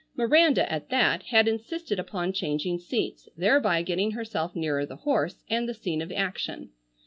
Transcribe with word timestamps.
Miranda, 0.15 0.67
at 0.73 0.89
that, 0.89 1.21
had 1.27 1.47
insisted 1.47 1.99
upon 1.99 2.33
changing 2.33 2.79
seats, 2.79 3.29
thereby 3.37 3.83
getting 3.83 4.09
herself 4.13 4.55
nearer 4.55 4.83
the 4.83 4.95
horse, 4.95 5.43
and 5.47 5.69
the 5.69 5.75
scene 5.75 6.01
of 6.01 6.11
action. 6.11 6.71